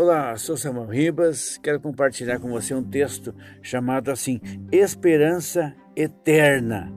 [0.00, 1.58] Olá, sou Samuel Ribas.
[1.60, 4.40] Quero compartilhar com você um texto chamado assim:
[4.70, 6.88] Esperança Eterna.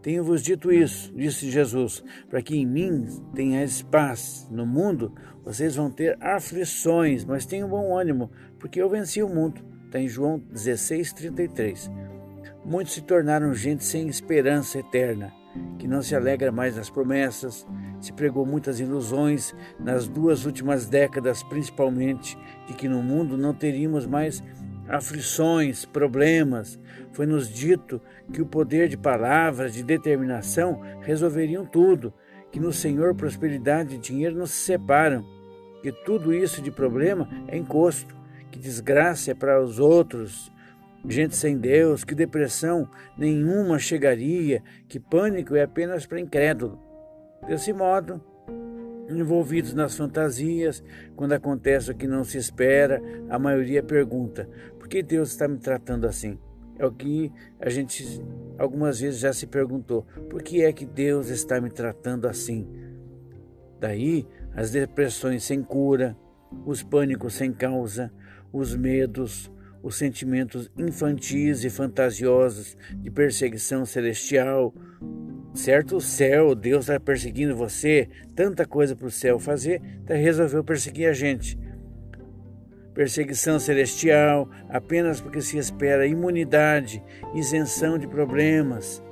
[0.00, 3.04] Tenho-vos dito isso, disse Jesus, para que em mim
[3.34, 4.48] tenhais paz.
[4.50, 9.60] No mundo vocês vão ter aflições, mas tenham bom ânimo, porque eu venci o mundo.
[9.84, 11.90] Está em João 16, 33.
[12.64, 15.30] Muitos se tornaram gente sem esperança eterna,
[15.78, 17.66] que não se alegra mais nas promessas,
[18.00, 24.06] se pregou muitas ilusões nas duas últimas décadas, principalmente, de que no mundo não teríamos
[24.06, 24.42] mais
[24.88, 26.78] aflições, problemas.
[27.12, 28.00] Foi-nos dito
[28.32, 32.12] que o poder de palavras, de determinação, resolveriam tudo,
[32.50, 35.24] que no Senhor prosperidade e dinheiro não se separam,
[35.82, 38.14] que tudo isso de problema é encosto,
[38.50, 40.52] que desgraça é para os outros,
[41.08, 46.78] gente sem Deus, que depressão nenhuma chegaria, que pânico é apenas para incrédulo.
[47.46, 48.22] Desse modo,
[49.08, 50.82] envolvidos nas fantasias,
[51.16, 54.48] quando acontece o que não se espera, a maioria pergunta:
[54.78, 56.38] por que Deus está me tratando assim?
[56.78, 58.22] É o que a gente
[58.58, 62.66] algumas vezes já se perguntou: por que é que Deus está me tratando assim?
[63.78, 66.16] Daí as depressões sem cura,
[66.64, 68.12] os pânicos sem causa,
[68.52, 69.50] os medos,
[69.82, 74.74] os sentimentos infantis e fantasiosos de perseguição celestial,
[75.52, 80.62] Certo, o céu, Deus está perseguindo você, tanta coisa para o céu fazer, então resolveu
[80.62, 81.58] perseguir a gente.
[82.94, 87.02] Perseguição celestial, apenas porque se espera imunidade,
[87.34, 89.02] isenção de problemas.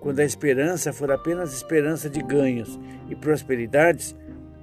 [0.00, 2.78] Quando a esperança for apenas esperança de ganhos
[3.08, 4.14] e prosperidades,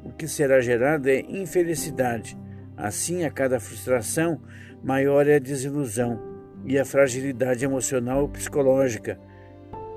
[0.04, 2.38] o que será gerado é infelicidade.
[2.78, 4.40] Assim, a cada frustração,
[4.84, 6.20] maior é a desilusão
[6.66, 9.20] e a fragilidade emocional ou psicológica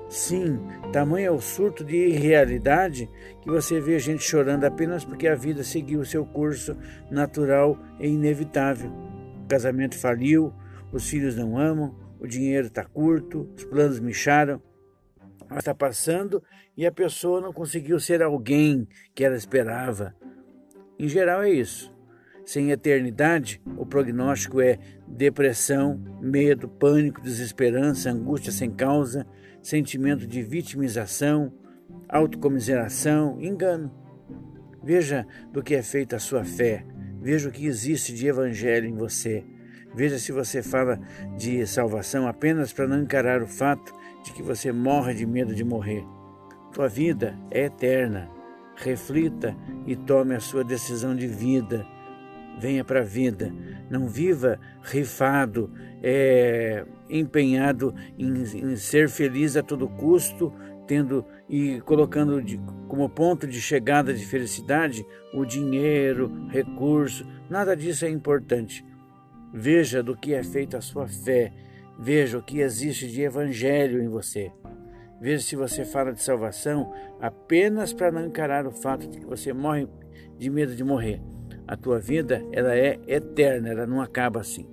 [0.07, 0.59] Sim,
[0.93, 3.09] tamanho é o surto de irrealidade
[3.41, 6.77] que você vê a gente chorando apenas porque a vida seguiu seu curso
[7.09, 8.91] natural e inevitável.
[9.43, 10.53] O casamento faliu,
[10.91, 14.61] os filhos não amam, o dinheiro está curto, os planos micharam,
[15.57, 16.41] está passando
[16.77, 20.15] e a pessoa não conseguiu ser alguém que ela esperava.
[20.99, 21.94] Em geral é isso.
[22.45, 29.25] Sem eternidade, o prognóstico é depressão, medo, pânico, desesperança, angústia sem causa,
[29.63, 31.51] sentimento de vitimização,
[32.07, 33.91] autocomiseração, engano.
[34.83, 36.85] Veja do que é feita a sua fé,
[37.19, 39.43] veja o que existe de evangelho em você.
[39.95, 40.99] Veja se você fala
[41.37, 43.91] de salvação apenas para não encarar o fato
[44.23, 46.05] de que você morre de medo de morrer.
[46.71, 48.29] Tua vida é eterna.
[48.75, 49.55] Reflita
[49.87, 51.87] e tome a sua decisão de vida
[52.59, 53.53] venha para a vida.
[53.89, 55.71] Não viva rifado,
[56.01, 60.53] é, empenhado em, em, ser feliz a todo custo,
[60.87, 67.25] tendo e colocando de, como ponto de chegada de felicidade o dinheiro, recurso.
[67.49, 68.85] Nada disso é importante.
[69.53, 71.53] Veja do que é feita a sua fé.
[71.97, 74.51] Veja o que existe de evangelho em você.
[75.21, 76.91] Veja se você fala de salvação
[77.21, 79.87] apenas para não encarar o fato de que você morre
[80.37, 81.21] de medo de morrer
[81.67, 84.67] a tua vida ela é eterna, ela não acaba assim.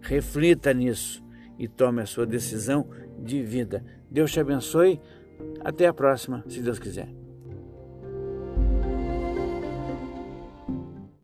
[0.00, 1.24] Reflita nisso
[1.58, 3.84] e tome a sua decisão de vida.
[4.10, 5.00] Deus te abençoe.
[5.60, 7.25] Até a próxima, se Deus quiser.